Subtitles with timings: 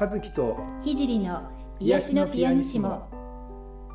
[0.00, 1.50] 和樹と聖の
[1.80, 3.08] 癒しのピアニシモ。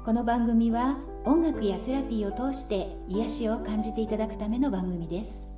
[0.04, 5.58] この番組は音楽やセラピーを通して癒しを感じていただくための番組です。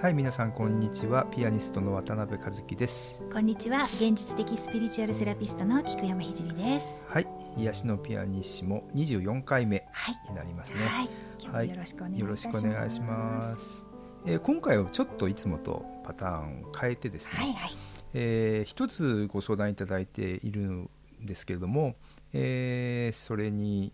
[0.00, 1.26] はい皆さんこんにちは。
[1.26, 3.22] ピアニストの渡辺和樹です。
[3.30, 3.84] こんにちは。
[3.84, 7.04] 現実的スピリチュアルセラピストの菊山聖です。
[7.06, 7.26] はい
[7.58, 9.84] 癒しのピアニシモ24回目
[10.30, 10.80] になりますね。
[10.80, 11.10] はい。
[11.38, 13.86] 今日もよろしくお願いいたします、よろしくお願いします、
[14.24, 21.96] えー今回はちょっといつもとパターンを変えてですね、はいはいえー一つご相談いただいているんですけれども、
[22.32, 23.92] えーそれに、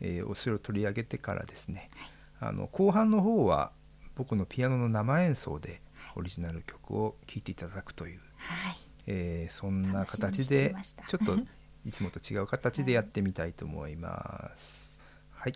[0.00, 1.88] えーそれを取り上げてからですね、
[2.38, 3.72] あの後半の方は
[4.14, 5.80] 僕のピアノの生演奏で
[6.16, 8.76] オリジナル曲を聴いていただくという、はい。
[9.06, 10.74] えーそんな形で
[11.08, 11.36] ちょっと
[11.86, 15.00] いつもと違う形で やってみたいと思います。
[15.30, 15.52] はい、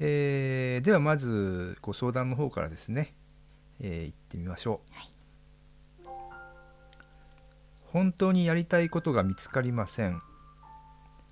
[0.00, 3.14] えーではまずご相談の方からですね、
[3.78, 4.92] えー行ってみましょう。
[4.92, 5.13] はい
[7.94, 10.18] 本当にやりたいことが見つかりません。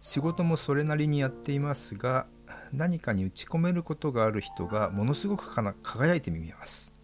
[0.01, 2.29] 仕事もそれなりにやっていますが
[2.73, 6.95] 何かに打ち込めることがある人がものすごく輝いて見えます。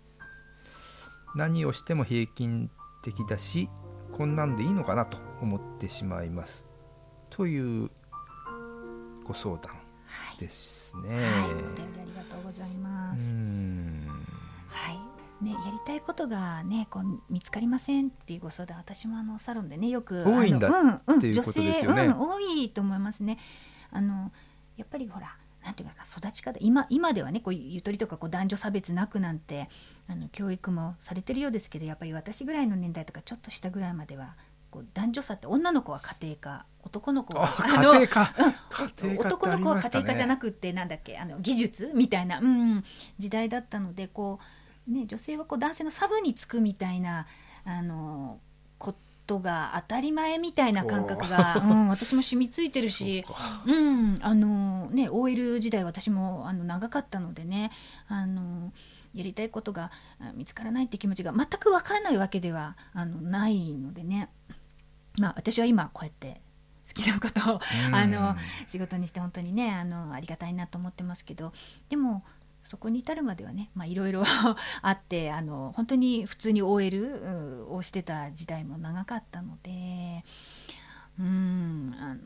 [1.34, 2.70] 何をしても平均
[3.02, 3.68] 的だし
[4.12, 6.68] こんなんでいいのかなと思ってしまいます。
[7.28, 7.90] という
[9.24, 9.74] ご相談
[10.38, 12.17] ですね、はい、お便りありがとうござい
[15.88, 23.38] たいことがね、こう見つかりませんっていうご相談、私もあのサロンでね、よく多いんだあのうんうん、っていうことですよね女性、うん、多いと思いますね。
[23.90, 24.30] あの
[24.76, 25.34] やっぱりほら。
[25.64, 29.68] なんていうか育ち方今今ではねこうゆとりとかこう男女差別なくなんて
[30.06, 34.36] あの教育もされてるようですけどやっぱり私ぐらいの年代とかちょっと下ぐらいまでは
[34.70, 38.34] こう男女差って女の子は家庭科男の子はああの家庭科
[39.02, 42.84] う男の子は家庭科じゃなくてなんだっけあの技術みたいな、うん、
[43.18, 44.44] 時代だったのでこう、
[44.88, 47.26] ね、女性はこう男性のサブにつくみたいな
[47.64, 48.40] あの
[48.78, 48.94] こ
[49.26, 51.66] とが当たり前みたいな感覚が、う。
[51.66, 53.24] ん、私も染みついてるし。
[53.66, 57.70] うん、あのね OL 時代私もあの長かったのでね
[58.08, 58.72] あの
[59.14, 64.30] やりたいことがあ見つからないって気持ちが全くわからないわけではあのないのでね。
[65.18, 66.40] まあ私は今こうやって
[66.86, 67.94] 好きなことをうん。
[67.94, 71.52] あの仕事にして本当にねあのありがたいなと思ってますけど
[71.90, 72.24] でも
[72.68, 74.22] そこに至るまではねまあいろいろ
[74.82, 80.22] あってあの本当に普通に OL をしてた時代も長かったので
[81.18, 82.20] うんあの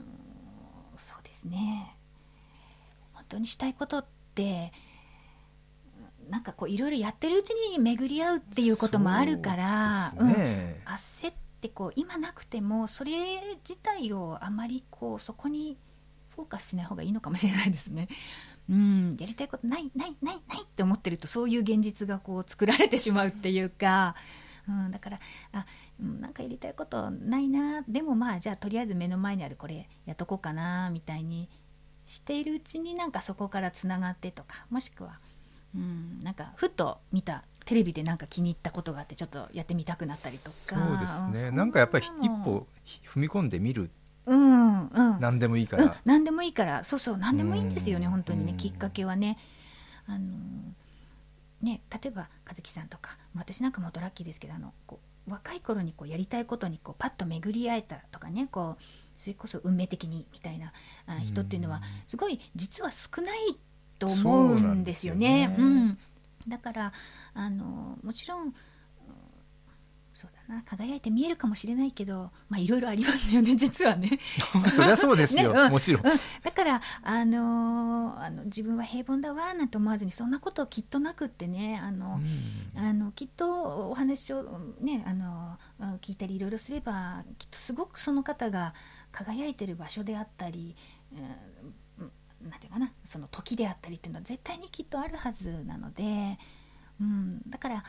[0.97, 1.95] そうですね
[3.13, 4.73] 本当にしたいことって
[6.29, 13.13] なんかこういろいろやってるうちに巡り合うっていうこともあるからそうねうん、焦ってこう今なくてもそれ
[13.63, 15.79] 自体をあまりこうそこに
[16.35, 18.09] フォーカスしない方がいいのかもしれないですね。
[18.73, 24.17] うん、やりたいことないないないないって思ってるとそういう現実がこう作られてしまうっていうか、
[24.67, 25.21] うん、だから
[25.53, 25.67] あ、
[26.01, 31.51] うん、なんかやりたいことないなでもまあじゃあとりあえず目の前にあるこれやっとこうかなみたいに
[32.07, 35.19] しているうちになんかそこからつながってとかもしくは、
[35.77, 40.51] うん、なんかふっと見たテレビでなんか気に入ったことがあってちょっとやってみたくなったりとか。
[40.51, 42.67] そうですね、うなんかやっぱり一歩
[43.15, 43.91] 踏み込んでみる
[44.27, 45.21] うんうん。
[45.21, 46.85] 何でもいいかうんら、、何でもいいから。
[46.85, 48.13] そうそう何でもいいんですよねうん。
[48.13, 48.53] 本当にね。
[48.53, 48.59] うん。
[48.59, 49.39] きっかけはね。
[50.07, 50.27] あの
[51.63, 53.17] ね例えば和樹さんとか。
[53.35, 58.49] 私なんかもっとラッキーですけどあのこう若い頃にこうやりたいことにこうパッと巡り合えたとかね。
[58.51, 58.83] こう
[59.17, 60.73] それこそ運命的にみたいな
[61.07, 63.57] あ人っていうのはすごい実は少ない
[63.99, 65.49] と思うんですよね。
[65.49, 65.97] そうなんですよね。
[66.47, 66.51] うん。
[66.51, 66.93] だから
[67.35, 68.55] あのもちろん
[70.53, 74.19] うんそうだな輝いて見えるかもしれないけどまあいろいろありますよね実はね。
[74.71, 75.73] そりゃそうですよ、 ねうん。
[75.73, 82.21] もちろん、うん、だから、あのーあの自分は平凡だわなんて思わずにそんなこときっとなくってねあの、
[82.77, 84.43] あのきっとお話を、
[84.81, 88.75] ね、あのうん聞いたりいろいろすればきっとすごくその方が
[89.11, 90.77] 輝いてる場所であったり、
[91.13, 92.11] うん
[92.49, 96.39] なんていうかなその時であったりっていうのは絶対にきっとあるはずなので、
[97.01, 97.85] うん、だから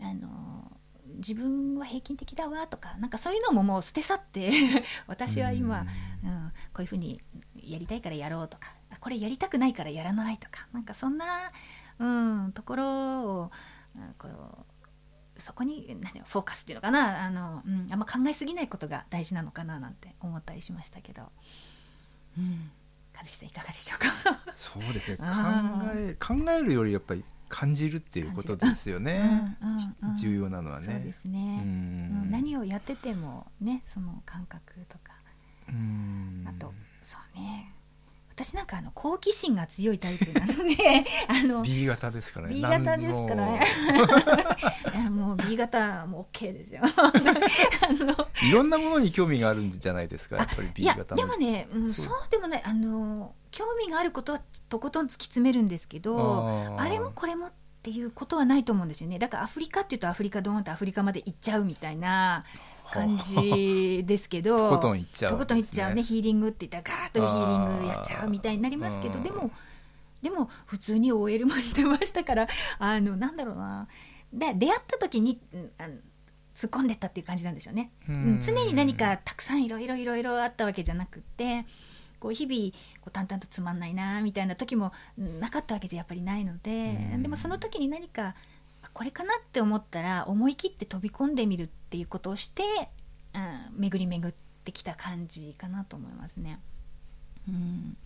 [0.00, 0.70] あの
[1.16, 4.50] 自分は平均的だわとかなんかそういうのももう捨て去って
[5.06, 5.86] 私は今、
[6.24, 7.20] うん、こういうふうに
[7.54, 11.50] やりたいからやろうとかあこれやりたくないからやらないとかなんかそんな、
[11.98, 12.06] う
[12.48, 13.50] ん、ところを
[13.96, 21.30] うんこうそこに何フォーカスっていうのかなあの、うん、あんま考えすぎないことが大事なのかななんて思ったりしましたけど、
[22.38, 22.70] うん、
[23.14, 24.40] 和樹さんいかがでしょうか？
[24.54, 25.16] そうですね。
[25.18, 30.16] 考あえ考えるよりやっぱり感じるっていうことですよね、うんうんうん。
[30.16, 30.86] 重要なのはね。
[30.86, 32.22] そうですね、うん。
[32.22, 35.14] うん何をやっててもねその感覚とか。
[35.68, 36.44] うん。
[36.46, 36.72] あと
[37.02, 37.72] そうね
[38.36, 42.54] 私なんかあの好奇心が強いタイプなので あの B 型ですからね。
[42.54, 43.46] B 型ですから。
[43.46, 43.60] ね
[45.08, 45.32] も。
[45.32, 46.82] う B 型も OK ですよ。
[46.92, 47.10] あ
[47.92, 52.14] のいろんなものに興味があるんじゃないですかやっぱり B 型でもね、うん、そう。
[52.30, 59.18] でもないあの興味があることはとことん突き詰めるんですけどあれもこれもっていうことはないと思うんですよね。
[59.18, 62.44] だからアフリカっていうとアフリカドーンとアフリカまで行っちゃうみたいな
[62.92, 66.02] 感じですけど とことん行っちゃう、ね、とことん行っちゃうね。
[66.02, 69.50] ヒーリングって言ったらガーッとヒーリングやっちゃうみたいになりますけどでも
[70.22, 72.48] でも普通に OL もしてましたから
[72.78, 73.88] あのなんだろうな。
[74.32, 75.40] で出会った時に
[75.78, 75.94] あの
[76.54, 77.90] 突っ込んでったっていう感じなんですよね。
[78.06, 81.66] 常に何かたくさんいろいろいろいろあったわけじゃなくて
[82.18, 88.34] こう日々こう淡々とつまんないなみたいな時もなかったわけじゃやっぱりないのででもその時に何か
[88.92, 92.62] これかなって思ったら思い切って飛び込んでみるっていうことをして、
[93.34, 94.34] うん、巡り巡っ
[94.64, 96.60] てきた感じかなと思いますね。
[97.48, 97.96] うん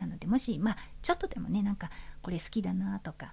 [0.00, 1.90] なのでもし、まあ、ちょっとでもねなんか
[2.20, 3.32] これ好きだなとか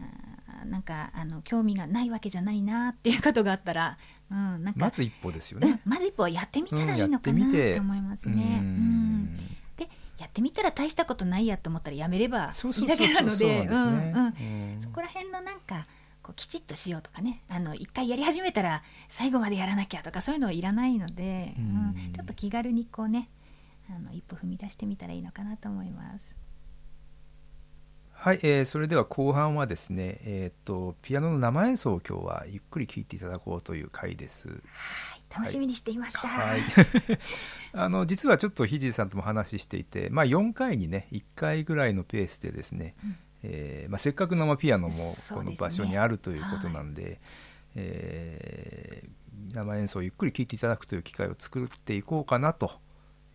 [0.00, 3.98] あなんかあの興味がないわけじゃないなっていうことがあったら、
[4.30, 8.58] うん、なんかまず一歩ですよね、うん、まず一歩やってみたらいいのかなと思いますね。
[8.60, 9.13] うん、
[10.34, 13.68] ってみたら大したことないやと思ったらやめればいいだけなので
[14.80, 15.86] そこら辺のなんか
[16.22, 17.42] こうきちっとしようとかね。
[17.48, 23.28] あの一回やり始めたら最後までやらなきゃとかそういうのはいらないので、うん、ちょっと気軽にこうね
[23.88, 26.34] あの一歩踏み出してみたらいいのかなと思います。
[28.12, 34.48] はい、えー、それでは後半はですね、えーと、ピアノの生演奏を今日はゆっくり聴いていただこうという回です。
[34.48, 34.54] は
[35.13, 36.28] い楽しみにしていました。
[36.28, 36.60] はい、
[37.72, 43.16] あの実はちょっとひじさんとも話していて、まあ、4回にね1回ぐらいのペースでですね、うん。
[43.42, 47.18] えーまあ、せっかく生ピアノもこの場所にあるということなんで、ねはい、
[47.76, 52.72] えー、生演奏をゆっくり聴いていただくという機会を作っていこうかなと、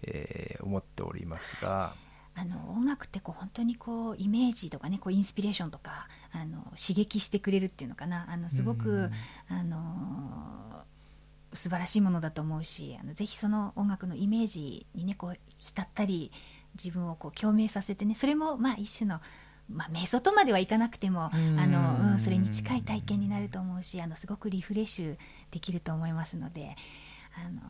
[0.02, 1.94] えー、思っておりますが。
[2.36, 8.28] あの音楽ってこう本当にこうイメージとかねこうインスピレーションとかあの刺激してくれるっていうのかな。
[8.30, 9.10] あのすごく、
[9.50, 10.86] あの
[11.54, 16.32] 素晴らしいものだと思うしあのぜひその音楽のイメージにねこう浸ったり
[16.76, 19.20] 自分をこう共鳴させてねそれもまあ一種の
[19.72, 25.18] まあ、瞑想とまではいかなくてもあの、うん、それに近い体験になると思うしあのすごくリフレッシュ
[25.52, 26.76] できると思いますので
[27.36, 27.62] あの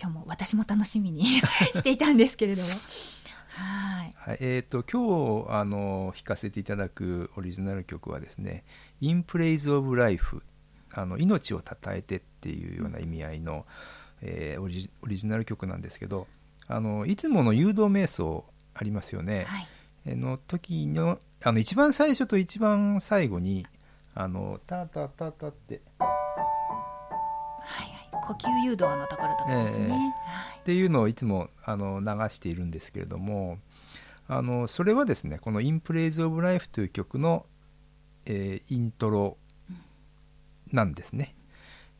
[0.00, 1.24] 今日も私も楽しみに
[1.72, 2.68] していたんですけれども。
[3.50, 8.64] はい、はい、えーと、今日あの弾かせていただくオリジナル曲はですね
[9.00, 10.42] 「In Praise of Life」
[10.92, 13.66] あの命をたたえてっていうような意味合いの、
[14.22, 16.26] えー、オリオリジナル曲なんですけど
[16.66, 18.44] あのいつもの誘導瞑想
[18.74, 19.44] ありますよね。
[19.48, 20.16] はい。
[20.16, 23.66] の時のあの一番最初と一番最後に
[24.14, 25.82] あのタタタタって。
[25.98, 28.00] はいはい。
[28.22, 33.58] 呼吸誘導のところとかですね、えーはい、っていうのをいつもあの流しているんですけれども
[34.28, 37.46] あのそれはですねこの「インプレイズ・オブ・ライフ」という曲の、
[38.26, 39.36] えー、イントロ
[40.72, 41.34] なんですね。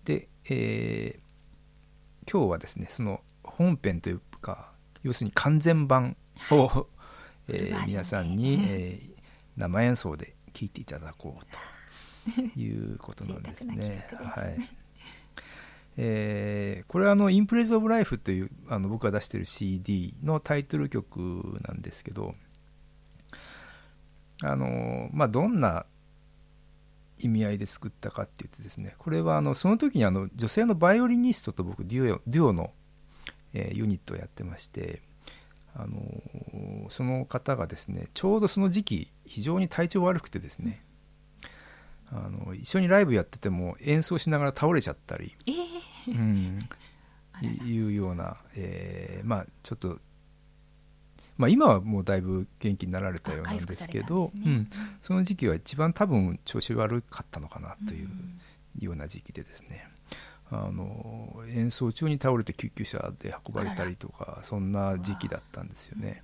[0.04, 4.72] で、えー、今日はですねその本編というか
[5.02, 6.16] 要するに完全版
[6.50, 6.86] を
[7.52, 9.12] えー、皆さんに、えー、
[9.56, 14.06] 生演奏で聴いていただこうということなんですね。
[14.14, 14.68] はい
[15.96, 22.36] えー、これはあの「インプレス・オブ・ライフ」というあの僕が出してる CD のタイトル曲なんですけど
[24.42, 25.84] あの、まあ、どんな
[27.20, 32.72] 意味合いで作ったかっていうとですねこれはあのその時にあの女性のバイオリニストと僕デュオデュオの、
[33.54, 35.02] えー、ユニットをやってまして
[35.74, 36.00] あの
[36.90, 40.84] その方がですねちょうどその時期非常に体調悪くてですね、
[42.12, 46.58] あの一緒にライブやってても演奏しながら倒れちゃったり、えー、うん、
[47.64, 50.00] いうような、えー、まあちょっと、
[51.40, 54.70] まあ、今はもうだいぶ元気になられたようなんですけど、ね、うん、
[55.00, 58.08] その時期は一番多分調子悪かったのかなという
[58.78, 59.88] ような時期でですね、
[60.50, 66.22] あの演奏中に倒れて救急車で運ばれたりとかそんな時期だったんですよね。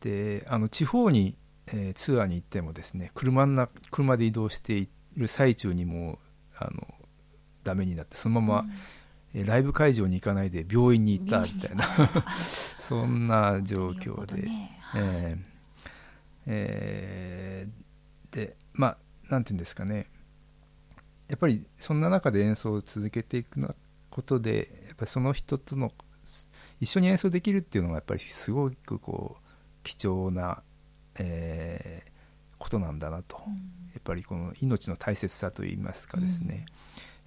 [0.00, 1.36] であの地方に、
[1.66, 4.88] えー、ツアーに行ってもですね車な車で移動してい
[5.18, 6.18] る最中にも
[6.56, 6.86] あの
[7.62, 8.72] ダメになってそのまま、うん、
[9.34, 11.84] ライブ会場に行かないで病院に行ったみたいな。
[12.78, 14.80] そんな状況で、ね。
[14.96, 15.60] えー
[16.46, 20.08] えー、でまあなんていうんですかね。
[21.28, 23.60] やっぱりそんな中で演奏を続けていく
[24.10, 25.92] ことでやっぱりその人との
[26.80, 29.48] 一緒に演奏できるっていうのがやっぱりすごくこう
[29.84, 30.64] 貴重な、
[31.20, 32.10] えー、
[32.58, 33.60] ことなんだなと、うん、や
[34.00, 36.66] っぱりこの命の大切さといいますかですね、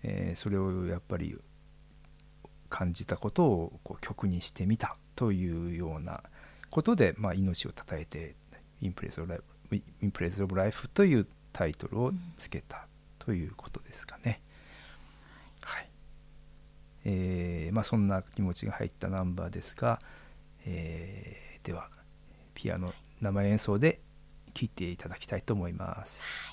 [0.03, 1.37] うん、えー、それをやっぱり
[2.73, 6.23] 感じたことをこう曲にしてみたというような
[6.71, 8.33] ことで、まあ、命をたたえて
[8.81, 12.87] インプレスオブライフ「インプレスオブライフ」というタイトルをつけた
[13.19, 14.41] ということですかね。
[15.61, 15.89] はい
[17.05, 19.99] えーまあ、そんな気持ちが入ったナンバーですが、
[20.65, 21.89] えーでは
[22.55, 24.01] ピアノ生演奏で
[24.53, 26.43] 聴いていただきたいと思います。
[26.43, 26.52] はい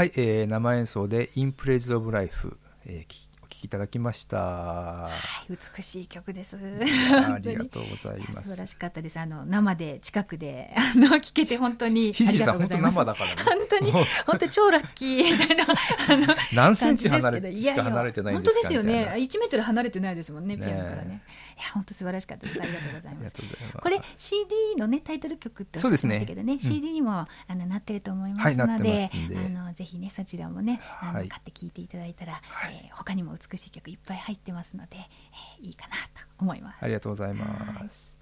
[0.00, 2.56] はい、えー生演奏で「インプレイズ・オブ・ライフ」
[2.88, 3.29] えー
[3.60, 4.36] きいただきました。
[4.38, 5.10] は
[5.48, 6.56] い美しい曲です。
[6.56, 8.66] ありがとうございます素晴ら。
[8.66, 9.18] しかったです。
[9.18, 12.94] あの生で近くで あの聞けて本当にありがとうございます。
[12.96, 13.58] 本当生だからね。
[13.58, 19.26] 本当に本当超ラッキーみたいなあの 何センチ離れしか離れてない本当ですよねみたいな。
[19.26, 21.22] 1メートル離れてないですもんねねピアノからね
[21.58, 23.34] いや本当素晴らしかったですありがとうございます。
[23.80, 28.80] これ CD のねタイトル曲っておっしゃってましたけどねそうですね CD にもあのなってると思いますので,、ます
[29.16, 36.78] んであのぜひねそちらもねあの、はい買って聴いていただいたら、はいえー他にも美しい曲いっぱい入ってますので、えーいいかなと思います。
[36.80, 38.18] ありがとうございます。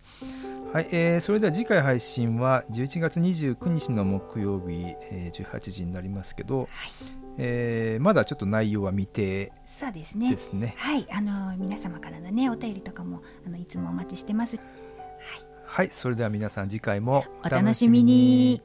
[0.73, 6.69] はい、えーそれでは次回配信は11月29日の木曜日、えー18時になりますけど、
[7.37, 10.75] えーまだちょっと内容は未定そうですねですね。
[10.79, 14.61] はいあの皆様からのねお便りとかもあのいつもお待ちしてます。
[15.65, 18.63] はい、それでは皆さん次回もお楽しみに